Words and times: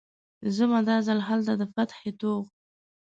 ځمه، 0.55 0.79
دا 0.87 0.97
ځل 1.07 1.19
هلته 1.27 1.53
د 1.57 1.63
فتحې 1.73 2.11
توغ 2.19 2.41